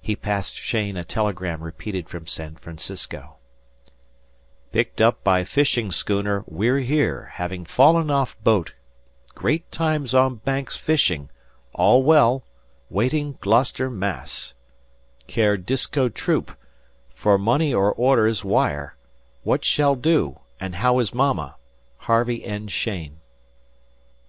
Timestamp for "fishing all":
10.76-12.04